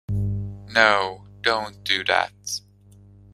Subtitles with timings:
[0.73, 2.31] No, don't do that.